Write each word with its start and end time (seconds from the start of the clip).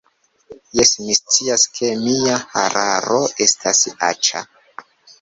Jes, 0.79 0.93
mi 1.01 1.17
scias 1.17 1.67
ke 1.77 1.93
mia 2.07 2.41
hararo 2.57 3.23
estas 3.49 3.87
aĉa 4.13 4.47